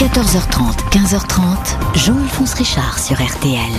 [0.00, 3.70] 14h30, 15h30, Jean-Alphonse Richard sur RTL.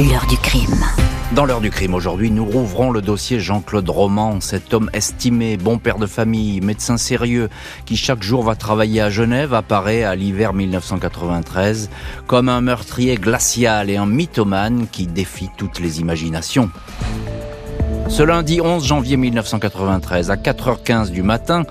[0.00, 0.84] L'heure du crime.
[1.30, 5.78] Dans l'heure du crime aujourd'hui, nous rouvrons le dossier Jean-Claude Roman, cet homme estimé, bon
[5.78, 7.50] père de famille, médecin sérieux,
[7.84, 11.88] qui chaque jour va travailler à Genève, apparaît à l'hiver 1993
[12.26, 16.68] comme un meurtrier glacial et un mythomane qui défie toutes les imaginations.
[18.08, 21.64] Ce lundi 11 janvier 1993, à 4h15 du matin,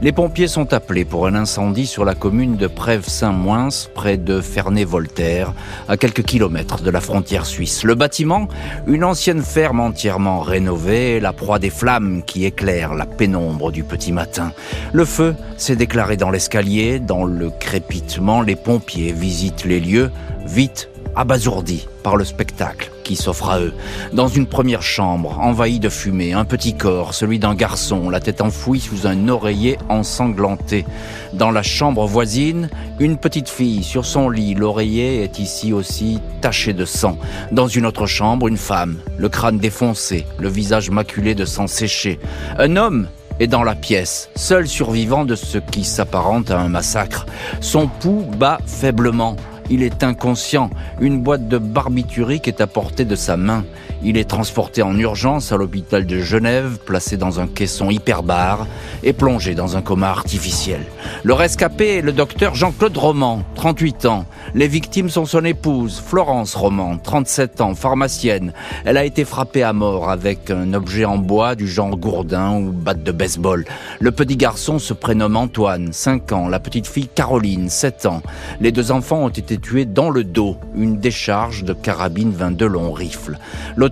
[0.00, 5.52] les pompiers sont appelés pour un incendie sur la commune de Prèves-Saint-Moins, près de Ferney-Voltaire,
[5.88, 7.84] à quelques kilomètres de la frontière suisse.
[7.84, 8.48] Le bâtiment,
[8.86, 14.12] une ancienne ferme entièrement rénovée, la proie des flammes qui éclairent la pénombre du petit
[14.12, 14.52] matin.
[14.92, 20.10] Le feu s'est déclaré dans l'escalier, dans le crépitement, les pompiers visitent les lieux,
[20.46, 23.72] vite abasourdis par le spectacle qui s'offre à eux.
[24.12, 28.40] Dans une première chambre, envahie de fumée, un petit corps, celui d'un garçon, la tête
[28.40, 30.84] enfouie sous un oreiller ensanglanté.
[31.32, 36.72] Dans la chambre voisine, une petite fille sur son lit, l'oreiller est ici aussi taché
[36.72, 37.18] de sang.
[37.50, 42.18] Dans une autre chambre, une femme, le crâne défoncé, le visage maculé de sang séché.
[42.58, 43.08] Un homme
[43.40, 47.26] est dans la pièce, seul survivant de ce qui s'apparente à un massacre.
[47.60, 49.36] Son pouls bat faiblement,
[49.72, 50.68] il est inconscient.
[51.00, 53.64] Une boîte de barbiturique est à portée de sa main.
[54.04, 58.66] Il est transporté en urgence à l'hôpital de Genève, placé dans un caisson hyperbare
[59.04, 60.80] et plongé dans un coma artificiel.
[61.22, 64.26] Le rescapé est le docteur Jean-Claude Roman, 38 ans.
[64.54, 68.52] Les victimes sont son épouse, Florence Roman, 37 ans, pharmacienne.
[68.84, 72.72] Elle a été frappée à mort avec un objet en bois du genre gourdin ou
[72.72, 73.64] batte de baseball.
[74.00, 76.48] Le petit garçon se prénomme Antoine, 5 ans.
[76.48, 78.22] La petite fille Caroline, 7 ans.
[78.60, 82.90] Les deux enfants ont été tués dans le dos, une décharge de carabine 22 long
[82.90, 83.38] rifle.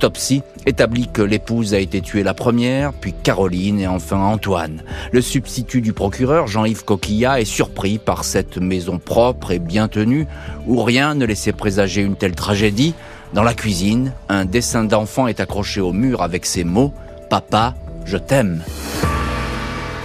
[0.01, 4.83] L'autopsie établit que l'épouse a été tuée la première, puis Caroline et enfin Antoine.
[5.13, 10.27] Le substitut du procureur, Jean-Yves Coquillat, est surpris par cette maison propre et bien tenue,
[10.67, 12.95] où rien ne laissait présager une telle tragédie.
[13.35, 16.95] Dans la cuisine, un dessin d'enfant est accroché au mur avec ces mots⁇
[17.29, 17.75] Papa,
[18.07, 18.63] je t'aime⁇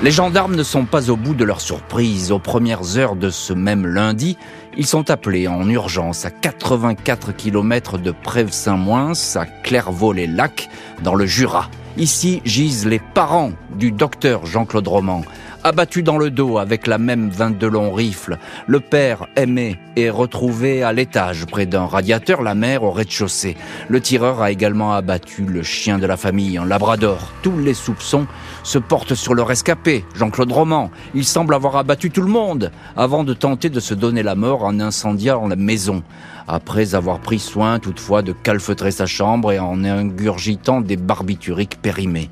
[0.03, 2.31] les gendarmes ne sont pas au bout de leur surprise.
[2.31, 4.37] Aux premières heures de ce même lundi,
[4.77, 10.69] ils sont appelés en urgence à 84 km de Prèves-Saint-Moins, à Clairvaux-les-Lacs,
[11.01, 11.69] dans le Jura.
[11.97, 15.21] Ici gisent les parents du docteur Jean-Claude Roman,
[15.65, 18.37] abattu dans le dos avec la même 22 long rifle.
[18.67, 23.57] Le père, aimé, est retrouvé à l'étage près d'un radiateur, la mère au rez-de-chaussée.
[23.89, 27.33] Le tireur a également abattu le chien de la famille, un labrador.
[27.41, 28.27] Tous les soupçons
[28.61, 30.91] se portent sur le rescapé, Jean-Claude Roman.
[31.15, 34.65] Il semble avoir abattu tout le monde avant de tenter de se donner la mort
[34.65, 36.03] en incendiant la maison
[36.47, 42.29] après avoir pris soin toutefois de calfeutrer sa chambre et en ingurgitant des barbituriques périmés.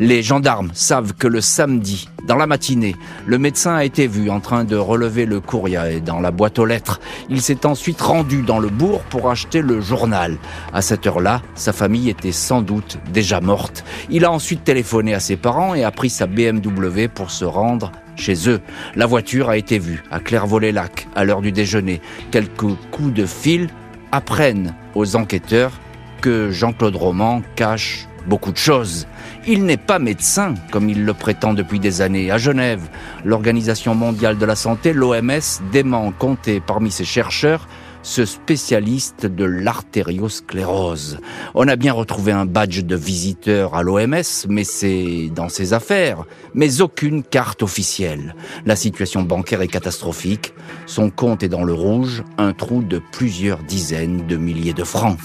[0.00, 2.96] Les gendarmes savent que le samedi, dans la matinée,
[3.26, 6.66] le médecin a été vu en train de relever le courrier dans la boîte aux
[6.66, 7.00] lettres.
[7.28, 10.36] Il s'est ensuite rendu dans le bourg pour acheter le journal.
[10.72, 13.84] À cette heure-là, sa famille était sans doute déjà morte.
[14.10, 17.92] Il a ensuite téléphoné à ses parents et a pris sa BMW pour se rendre
[18.16, 18.60] chez eux.
[18.94, 22.00] La voiture a été vue à Clairvaux-les-Lacs à l'heure du déjeuner.
[22.30, 23.68] Quelques coups de fil
[24.12, 25.72] apprennent aux enquêteurs
[26.20, 29.06] que Jean-Claude Roman cache beaucoup de choses.
[29.46, 32.30] Il n'est pas médecin, comme il le prétend depuis des années.
[32.30, 32.88] À Genève,
[33.24, 37.68] l'Organisation mondiale de la santé, l'OMS, dément compter parmi ses chercheurs
[38.06, 41.18] ce spécialiste de l'artériosclérose.
[41.56, 46.24] On a bien retrouvé un badge de visiteur à l'OMS, mais c'est dans ses affaires,
[46.54, 48.36] mais aucune carte officielle.
[48.64, 50.54] La situation bancaire est catastrophique,
[50.86, 55.18] son compte est dans le rouge, un trou de plusieurs dizaines de milliers de francs.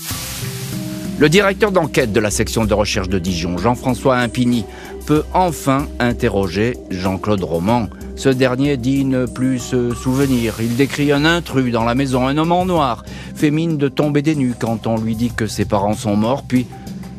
[1.19, 4.65] Le directeur d'enquête de la section de recherche de Dijon, Jean-François Impigny,
[5.01, 7.87] peut enfin interroger Jean-Claude Roman.
[8.15, 10.55] Ce dernier dit ne plus se souvenir.
[10.61, 13.03] Il décrit un intrus dans la maison, un homme en noir,
[13.35, 16.43] fait mine de tomber des nues quand on lui dit que ses parents sont morts,
[16.47, 16.67] puis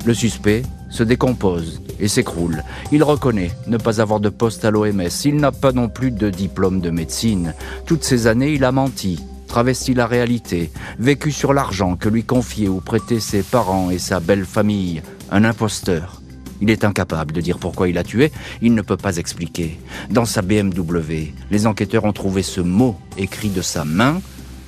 [0.04, 2.62] le suspect se décompose et s'écroule.
[2.92, 5.09] Il reconnaît ne pas avoir de poste à l'OMS.
[5.25, 7.54] Il n'a pas non plus de diplôme de médecine.
[7.87, 12.68] Toutes ces années, il a menti, travesti la réalité, vécu sur l'argent que lui confiaient
[12.68, 16.22] ou prêtaient ses parents et sa belle famille, un imposteur.
[16.62, 18.30] Il est incapable de dire pourquoi il a tué,
[18.62, 19.80] il ne peut pas expliquer.
[20.10, 24.22] Dans sa BMW, les enquêteurs ont trouvé ce mot écrit de sa main.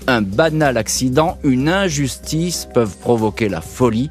[0.09, 4.11] Un banal accident, une injustice peuvent provoquer la folie.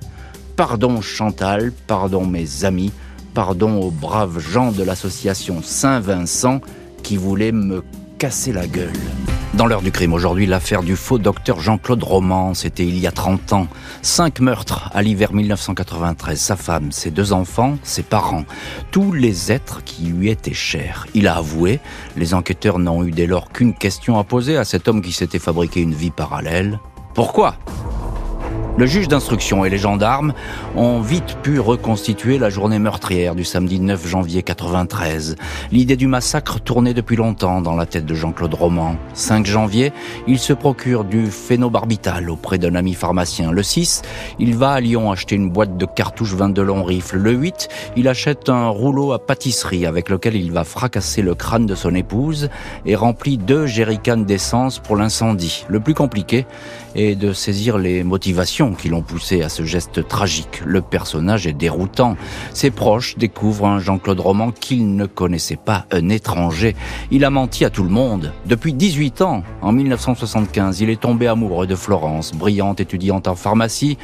[0.55, 2.93] Pardon Chantal, pardon mes amis,
[3.33, 6.61] pardon aux braves gens de l'association Saint-Vincent
[7.03, 7.83] qui voulaient me
[8.17, 8.93] casser la gueule.
[9.53, 13.11] Dans l'heure du crime aujourd'hui, l'affaire du faux docteur Jean-Claude Roman, c'était il y a
[13.11, 13.67] 30 ans.
[14.01, 16.39] Cinq meurtres à l'hiver 1993.
[16.39, 18.45] Sa femme, ses deux enfants, ses parents.
[18.89, 21.05] Tous les êtres qui lui étaient chers.
[21.13, 21.79] Il a avoué,
[22.17, 25.37] les enquêteurs n'ont eu dès lors qu'une question à poser à cet homme qui s'était
[25.37, 26.79] fabriqué une vie parallèle.
[27.13, 27.55] Pourquoi?
[28.75, 30.33] Le juge d'instruction et les gendarmes
[30.75, 35.35] ont vite pu reconstituer la journée meurtrière du samedi 9 janvier 93.
[35.71, 38.95] L'idée du massacre tournait depuis longtemps dans la tête de Jean-Claude Roman.
[39.13, 39.93] 5 janvier,
[40.27, 43.51] il se procure du phénobarbital auprès d'un ami pharmacien.
[43.51, 44.01] Le 6,
[44.39, 47.17] il va à Lyon acheter une boîte de cartouches 22 long rifle.
[47.17, 51.67] Le 8, il achète un rouleau à pâtisserie avec lequel il va fracasser le crâne
[51.67, 52.49] de son épouse
[52.87, 55.65] et remplit deux jerrycans d'essence pour l'incendie.
[55.67, 56.47] Le plus compliqué
[56.95, 60.61] est de saisir les motivations qui l'ont poussé à ce geste tragique.
[60.65, 62.17] Le personnage est déroutant.
[62.53, 66.75] Ses proches découvrent un Jean-Claude Roman qu'ils ne connaissaient pas, un étranger.
[67.11, 68.33] Il a menti à tout le monde.
[68.45, 73.97] Depuis 18 ans, en 1975, il est tombé amoureux de Florence, brillante étudiante en pharmacie.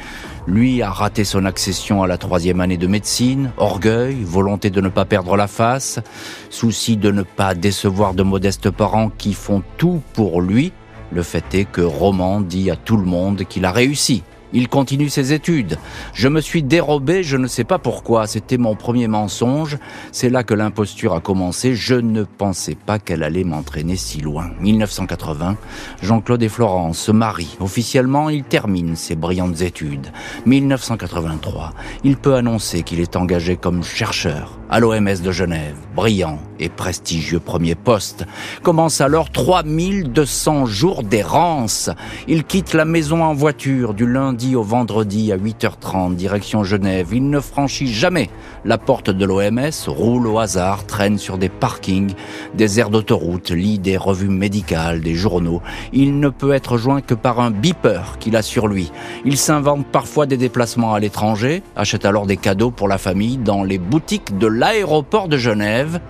[0.46, 4.88] Lui a raté son accession à la troisième année de médecine, orgueil, volonté de ne
[4.88, 6.00] pas perdre la face,
[6.48, 10.72] souci de ne pas décevoir de modestes parents qui font tout pour lui.
[11.12, 14.22] Le fait est que Roman dit à tout le monde qu'il a réussi.
[14.52, 15.78] Il continue ses études.
[16.12, 18.26] Je me suis dérobé, je ne sais pas pourquoi.
[18.26, 19.78] C'était mon premier mensonge.
[20.10, 21.76] C'est là que l'imposture a commencé.
[21.76, 24.50] Je ne pensais pas qu'elle allait m'entraîner si loin.
[24.60, 25.56] 1980,
[26.02, 27.56] Jean-Claude et Florence se marient.
[27.60, 30.08] Officiellement, il termine ses brillantes études.
[30.46, 31.72] 1983,
[32.02, 35.76] il peut annoncer qu'il est engagé comme chercheur à l'OMS de Genève.
[35.96, 38.24] Brillant et prestigieux premier poste.
[38.62, 41.90] Commence alors 3200 jours d'errance.
[42.28, 47.08] Il quitte la maison en voiture du lundi au vendredi à 8h30 direction Genève.
[47.12, 48.30] Il ne franchit jamais
[48.64, 52.12] la porte de l'OMS, roule au hasard, traîne sur des parkings,
[52.54, 55.62] des aires d'autoroute, lit des revues médicales, des journaux.
[55.92, 58.92] Il ne peut être joint que par un beeper qu'il a sur lui.
[59.24, 63.64] Il s'invente parfois des déplacements à l'étranger, achète alors des cadeaux pour la famille dans
[63.64, 66.00] les boutiques de l'aéroport de Genève,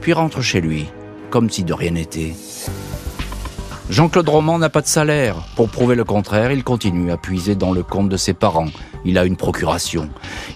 [0.00, 0.86] puis rentre chez lui,
[1.28, 2.32] comme si de rien n'était.
[3.90, 5.36] Jean-Claude Roman n'a pas de salaire.
[5.56, 8.70] Pour prouver le contraire, il continue à puiser dans le compte de ses parents.
[9.04, 10.08] Il a une procuration.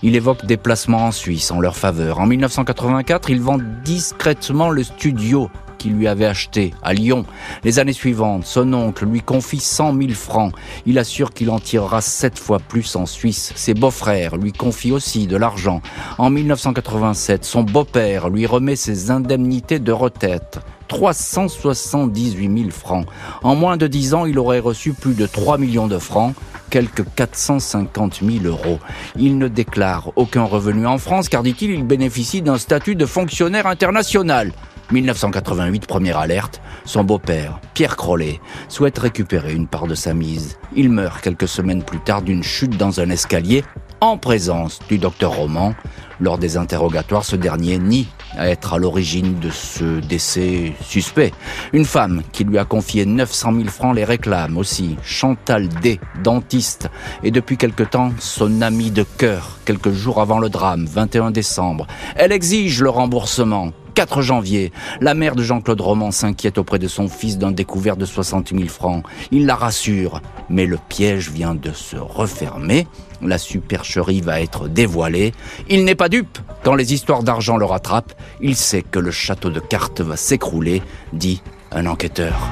[0.02, 2.20] Il évoque des placements en Suisse en leur faveur.
[2.20, 5.50] En 1984, il vend discrètement le studio
[5.82, 7.25] qu'il lui avait acheté à Lyon.
[7.64, 10.55] Les années suivantes, son oncle lui confie 100 000 francs.
[10.87, 13.52] Il assure qu'il en tirera sept fois plus en Suisse.
[13.56, 15.82] Ses beaux-frères lui confient aussi de l'argent.
[16.19, 20.61] En 1987, son beau-père lui remet ses indemnités de retraite.
[20.87, 23.06] 378 000 francs.
[23.43, 26.35] En moins de 10 ans, il aurait reçu plus de 3 millions de francs,
[26.70, 28.78] quelques 450 000 euros.
[29.17, 33.67] Il ne déclare aucun revenu en France car, dit-il, il bénéficie d'un statut de fonctionnaire
[33.67, 34.52] international.
[34.90, 40.58] 1988, première alerte, son beau-père, Pierre Crollet, souhaite récupérer une part de sa mise.
[40.75, 43.64] Il meurt quelques semaines plus tard d'une chute dans un escalier
[44.02, 45.75] en présence du docteur Roman.
[46.20, 51.32] Lors des interrogatoires, ce dernier nie à être à l'origine de ce décès suspect.
[51.73, 54.96] Une femme qui lui a confié 900 000 francs les réclame aussi.
[55.02, 56.88] Chantal D, dentiste,
[57.23, 61.87] et depuis quelque temps son amie de cœur, quelques jours avant le drame, 21 décembre.
[62.17, 63.73] Elle exige le remboursement.
[63.94, 68.04] 4 janvier, la mère de Jean-Claude Roman s'inquiète auprès de son fils d'un découvert de
[68.04, 69.04] 60 000 francs.
[69.30, 72.86] Il la rassure, mais le piège vient de se refermer.
[73.20, 75.32] La supercherie va être dévoilée.
[75.68, 76.38] Il n'est pas dupe.
[76.64, 80.82] Quand les histoires d'argent le rattrapent, il sait que le château de cartes va s'écrouler,
[81.12, 82.50] dit un enquêteur.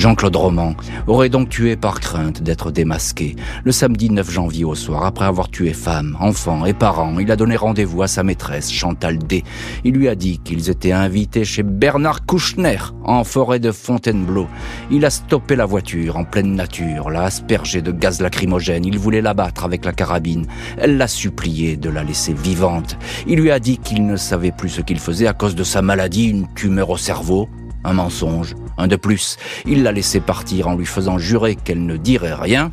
[0.00, 0.74] Jean-Claude Roman
[1.08, 3.36] aurait donc tué par crainte d'être démasqué.
[3.64, 7.36] Le samedi 9 janvier au soir, après avoir tué femme, enfants et parents, il a
[7.36, 9.44] donné rendez-vous à sa maîtresse, Chantal D.
[9.84, 14.46] Il lui a dit qu'ils étaient invités chez Bernard Kouchner, en forêt de Fontainebleau.
[14.90, 18.86] Il a stoppé la voiture en pleine nature, l'a aspergée de gaz lacrymogène.
[18.86, 20.46] Il voulait l'abattre avec la carabine.
[20.78, 22.96] Elle l'a supplié de la laisser vivante.
[23.26, 25.82] Il lui a dit qu'il ne savait plus ce qu'il faisait à cause de sa
[25.82, 27.50] maladie, une tumeur au cerveau.
[27.84, 29.36] Un mensonge, un de plus.
[29.66, 32.72] Il l'a laissé partir en lui faisant jurer qu'elle ne dirait rien.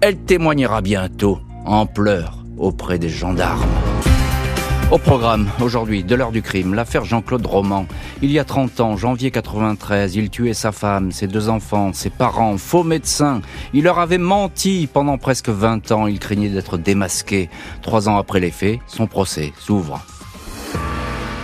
[0.00, 3.68] Elle témoignera bientôt, en pleurs, auprès des gendarmes.
[4.90, 7.86] Au programme, aujourd'hui, de l'heure du crime, l'affaire Jean-Claude Roman.
[8.22, 12.10] Il y a 30 ans, janvier 93, il tuait sa femme, ses deux enfants, ses
[12.10, 13.40] parents, faux médecins.
[13.72, 17.48] Il leur avait menti pendant presque 20 ans, il craignait d'être démasqué.
[17.82, 20.04] Trois ans après les faits, son procès s'ouvre.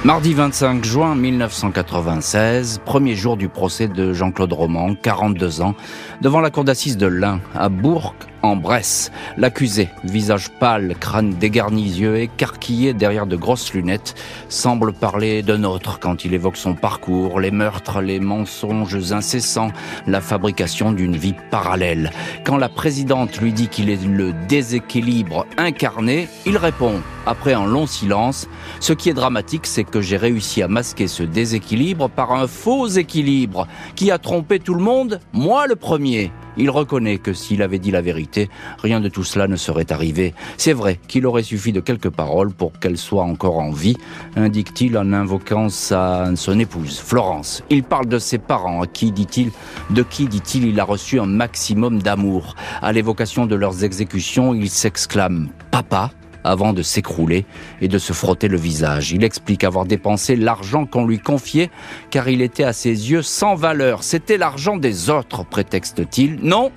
[0.02, 5.74] Mardi 25 juin 1996, premier jour du procès de Jean-Claude Roman, 42 ans,
[6.22, 9.10] devant la cour d'assises de l'Ain, à Bourg, en Bresse.
[9.36, 14.14] L'accusé, visage pâle, crâne dégarni, yeux écarquillés derrière de grosses lunettes,
[14.48, 19.72] semble parler d'un autre quand il évoque son parcours, les meurtres, les mensonges incessants,
[20.06, 22.10] la fabrication d'une vie parallèle.
[22.44, 27.86] Quand la présidente lui dit qu'il est le déséquilibre incarné, il répond, après un long
[27.86, 28.48] silence,
[28.80, 32.88] ce qui est dramatique, c'est que j'ai réussi à masquer ce déséquilibre par un faux
[32.88, 36.32] équilibre qui a trompé tout le monde, moi le premier.
[36.56, 38.50] Il reconnaît que s'il avait dit la vérité,
[38.82, 40.34] rien de tout cela ne serait arrivé.
[40.56, 43.96] C'est vrai qu'il aurait suffi de quelques paroles pour qu'elle soit encore en vie,
[44.36, 47.62] indique-t-il en invoquant sa, son épouse, Florence.
[47.70, 49.50] Il parle de ses parents, à qui dit-il,
[49.90, 52.54] de qui dit-il, il a reçu un maximum d'amour?
[52.82, 56.10] À l'évocation de leurs exécutions, il s'exclame Papa,
[56.44, 57.46] avant de s'écrouler
[57.80, 59.12] et de se frotter le visage.
[59.12, 61.70] Il explique avoir dépensé l'argent qu'on lui confiait
[62.10, 64.02] car il était à ses yeux sans valeur.
[64.02, 66.38] C'était l'argent des autres, prétexte-t-il.
[66.42, 66.72] Non,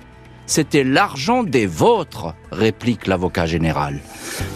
[0.46, 4.00] c'était l'argent des vôtres, réplique l'avocat général.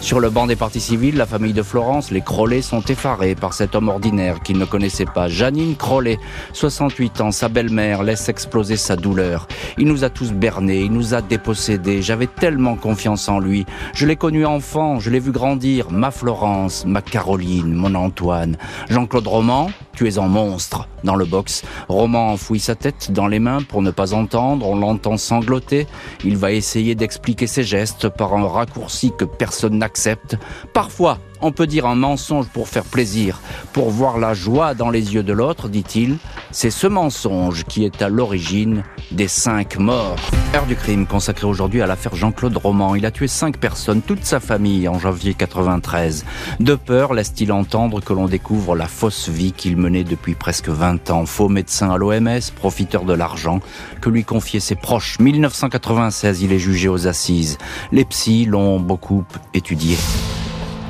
[0.01, 3.53] Sur le banc des partis civils, la famille de Florence, les Crollet sont effarés par
[3.53, 5.27] cet homme ordinaire qu'ils ne connaissaient pas.
[5.27, 6.19] Janine Crollet,
[6.53, 9.47] 68 ans, sa belle-mère, laisse exploser sa douleur.
[9.77, 12.01] Il nous a tous bernés, il nous a dépossédés.
[12.01, 13.65] J'avais tellement confiance en lui.
[13.93, 15.91] Je l'ai connu enfant, je l'ai vu grandir.
[15.91, 18.57] Ma Florence, ma Caroline, mon Antoine.
[18.89, 20.87] Jean-Claude Roman, tu es en monstre.
[21.03, 24.77] Dans le box, Roman enfouit sa tête dans les mains pour ne pas entendre, on
[24.77, 25.87] l'entend sangloter.
[26.23, 30.37] Il va essayer d'expliquer ses gestes par un raccourci que personne n'accepte.
[30.71, 33.41] Parfois, on peut dire un mensonge pour faire plaisir,
[33.73, 36.17] pour voir la joie dans les yeux de l'autre, dit-il.
[36.51, 40.17] C'est ce mensonge qui est à l'origine des cinq morts.
[40.55, 42.95] Heure du crime consacré aujourd'hui à l'affaire Jean-Claude Roman.
[42.95, 46.25] Il a tué cinq personnes, toute sa famille, en janvier 93.
[46.59, 51.11] De peur, laisse-t-il entendre que l'on découvre la fausse vie qu'il menait depuis presque 20
[51.11, 51.25] ans.
[51.25, 53.59] Faux médecin à l'OMS, profiteur de l'argent
[54.01, 55.19] que lui confiaient ses proches.
[55.19, 57.57] 1996, il est jugé aux assises.
[57.91, 59.97] Les psys l'ont beaucoup étudié.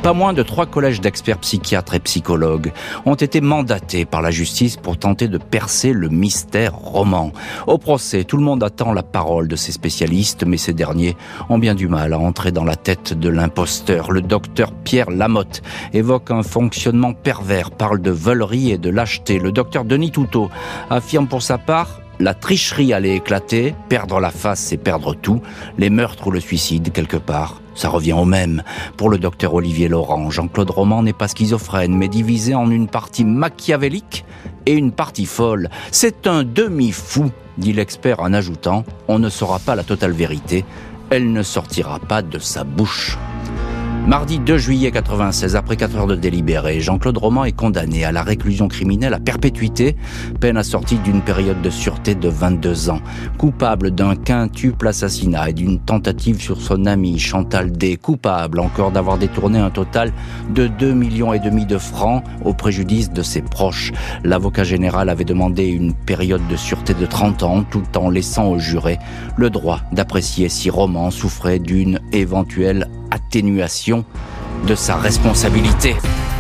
[0.09, 2.71] Pas moins de trois collèges d'experts psychiatres et psychologues
[3.05, 7.31] ont été mandatés par la justice pour tenter de percer le mystère roman.
[7.67, 11.15] Au procès, tout le monde attend la parole de ces spécialistes, mais ces derniers
[11.47, 14.11] ont bien du mal à entrer dans la tête de l'imposteur.
[14.11, 15.61] Le docteur Pierre Lamotte
[15.93, 19.37] évoque un fonctionnement pervers, parle de volerie et de lâcheté.
[19.37, 20.49] Le docteur Denis Toutot
[20.89, 25.41] affirme pour sa part la tricherie allait éclater, perdre la face c'est perdre tout,
[25.77, 27.61] les meurtres ou le suicide quelque part.
[27.79, 28.61] Ça revient au même.
[28.97, 33.23] Pour le docteur Olivier Laurent, Jean-Claude Roman n'est pas schizophrène, mais divisé en une partie
[33.23, 34.25] machiavélique
[34.65, 35.69] et une partie folle.
[35.89, 40.65] C'est un demi-fou, dit l'expert en ajoutant, on ne saura pas la totale vérité,
[41.09, 43.17] elle ne sortira pas de sa bouche.
[44.09, 48.23] Mardi 2 juillet 96, après 4 heures de délibéré, Jean-Claude Roman est condamné à la
[48.23, 49.95] réclusion criminelle à perpétuité,
[50.39, 53.01] peine assortie d'une période de sûreté de 22 ans.
[53.37, 57.97] Coupable d'un quintuple assassinat et d'une tentative sur son ami Chantal D.
[57.97, 60.11] Coupable encore d'avoir détourné un total
[60.55, 63.91] de 2 millions et demi de francs au préjudice de ses proches.
[64.23, 68.57] L'avocat général avait demandé une période de sûreté de 30 ans tout en laissant au
[68.57, 68.97] juré
[69.37, 74.05] le droit d'apprécier si Roman souffrait d'une éventuelle atténuation
[74.67, 75.95] de sa responsabilité.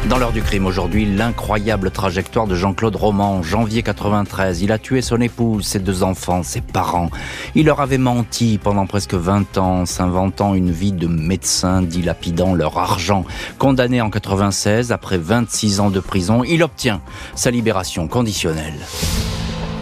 [0.07, 4.61] Dans l'heure du crime aujourd'hui, l'incroyable trajectoire de Jean-Claude Roman, janvier 93.
[4.61, 7.09] Il a tué son épouse, ses deux enfants, ses parents.
[7.53, 12.77] Il leur avait menti pendant presque 20 ans, s'inventant une vie de médecin, dilapidant leur
[12.77, 13.25] argent.
[13.57, 17.01] Condamné en 96, après 26 ans de prison, il obtient
[17.35, 18.79] sa libération conditionnelle.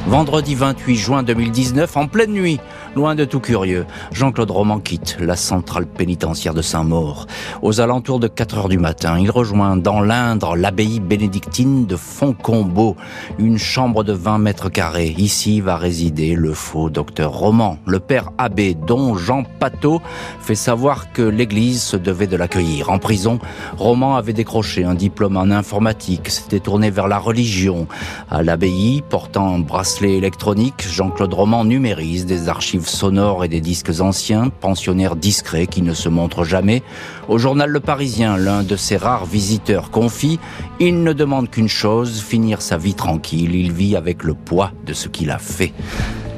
[0.08, 2.60] Vendredi 28 juin 2019, en pleine nuit,
[2.98, 7.28] loin de tout curieux, Jean-Claude Roman quitte la centrale pénitentiaire de Saint-Maur.
[7.62, 12.96] Aux alentours de 4 heures du matin, il rejoint dans l'Indre l'abbaye bénédictine de Foncombeau,
[13.38, 15.14] une chambre de 20 mètres carrés.
[15.20, 20.02] Ici va résider le faux docteur Roman, le père abbé dont Jean Pateau
[20.40, 22.90] fait savoir que l'église se devait de l'accueillir.
[22.90, 23.38] En prison,
[23.78, 27.88] Roman avait décroché un diplôme en informatique, s'était tourné vers la religion.
[28.32, 34.00] À l'abbaye, portant un bracelet électronique, Jean-Claude Roman numérise des archives sonores et des disques
[34.00, 36.84] anciens, pensionnaire discret qui ne se montre jamais.
[37.28, 40.40] Au journal Le Parisien, l'un de ses rares visiteurs confie,
[40.80, 43.56] il ne demande qu'une chose, finir sa vie tranquille.
[43.56, 45.74] Il vit avec le poids de ce qu'il a fait.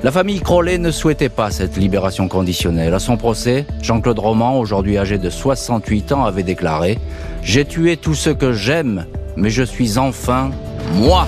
[0.01, 2.93] La famille Crollet ne souhaitait pas cette libération conditionnelle.
[2.93, 6.93] À son procès, Jean-Claude Roman, aujourd'hui âgé de 68 ans, avait déclaré⁇
[7.43, 10.51] J'ai tué tout ce que j'aime, mais je suis enfin
[10.95, 11.27] moi!⁇